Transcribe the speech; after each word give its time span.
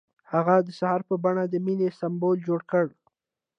هغه 0.31 0.55
د 0.65 0.67
سهار 0.79 1.01
په 1.09 1.15
بڼه 1.23 1.43
د 1.47 1.55
مینې 1.65 1.89
سمبول 1.99 2.37
جوړ 2.47 2.61
کړ. 2.71 2.85